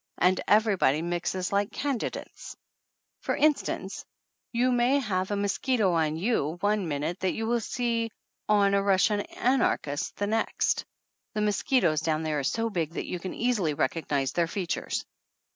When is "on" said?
5.93-6.15, 8.49-8.73